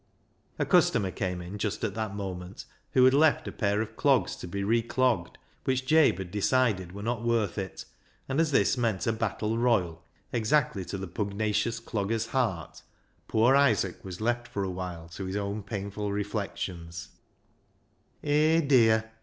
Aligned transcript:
A 0.57 0.65
customer 0.65 1.11
came 1.11 1.43
in 1.43 1.59
just 1.59 1.83
at 1.83 1.93
that 1.93 2.15
moment 2.15 2.65
who 2.93 3.05
had 3.05 3.13
left 3.13 3.47
a 3.47 3.51
pair 3.51 3.83
of 3.83 3.95
clogs 3.95 4.35
to 4.37 4.47
be 4.47 4.63
reclogged, 4.63 5.35
which 5.65 5.85
Jabe 5.85 6.17
had 6.17 6.31
decided 6.31 6.91
were 6.91 7.03
not 7.03 7.21
worth 7.23 7.59
it, 7.59 7.85
and 8.27 8.39
as 8.41 8.49
this 8.49 8.75
meant 8.77 9.05
a 9.05 9.13
battle 9.13 9.59
royal, 9.59 10.03
exactly 10.33 10.83
to 10.85 10.97
the 10.97 11.05
pugnacious 11.05 11.79
dogger's 11.79 12.25
heart, 12.25 12.81
poor 13.27 13.55
Isaac 13.55 14.03
was 14.03 14.19
left 14.19 14.47
for 14.47 14.63
a 14.63 14.71
while 14.71 15.07
to 15.09 15.25
his 15.25 15.35
own 15.35 15.61
painful 15.61 16.11
reflections," 16.11 17.09
Hay, 18.23 18.59
dear 18.61 19.11